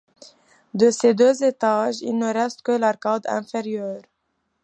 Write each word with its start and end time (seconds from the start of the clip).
De 0.73 0.89
ses 0.89 1.13
deux 1.13 1.43
étages 1.43 2.01
il 2.01 2.17
ne 2.17 2.33
reste 2.33 2.63
que 2.63 2.71
l'arcade 2.71 3.27
inférieure. 3.27 4.01